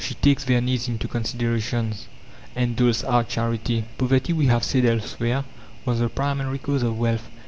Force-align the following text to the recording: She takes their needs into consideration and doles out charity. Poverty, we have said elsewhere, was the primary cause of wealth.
She 0.03 0.15
takes 0.15 0.43
their 0.43 0.61
needs 0.61 0.87
into 0.87 1.07
consideration 1.07 1.93
and 2.55 2.75
doles 2.75 3.03
out 3.03 3.29
charity. 3.29 3.83
Poverty, 3.99 4.33
we 4.33 4.47
have 4.47 4.63
said 4.63 4.83
elsewhere, 4.83 5.43
was 5.85 5.99
the 5.99 6.09
primary 6.09 6.57
cause 6.57 6.81
of 6.81 6.97
wealth. 6.97 7.27